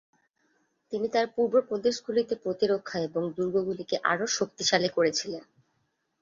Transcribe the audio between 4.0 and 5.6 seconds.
আরও শক্তিশালী করেছিলেন।